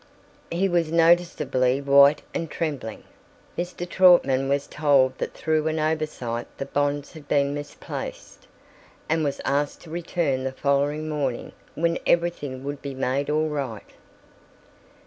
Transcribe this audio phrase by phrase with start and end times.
[0.49, 3.03] He was noticeably white and trembling.
[3.55, 3.87] Mr.
[3.87, 8.47] Trautman was told that through an oversight the bonds had been misplaced,
[9.07, 13.91] and was asked to return the following morning, when everything would be made all right.